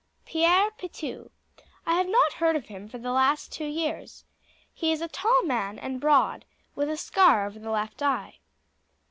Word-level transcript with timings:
"Pierre 0.25 0.71
Pitou. 0.79 1.29
I 1.85 1.93
have 1.93 2.07
not 2.07 2.33
heard 2.33 2.55
of 2.55 2.65
him 2.69 2.87
for 2.89 2.97
the 2.97 3.11
last 3.11 3.51
two 3.51 3.67
years. 3.67 4.25
He 4.73 4.91
is 4.91 4.99
a 4.99 5.07
tall 5.07 5.43
man, 5.43 5.77
and 5.77 6.01
broad, 6.01 6.43
with 6.73 6.89
a 6.89 6.97
scar 6.97 7.45
over 7.45 7.59
the 7.59 7.69
left 7.69 8.01
eye." 8.01 8.39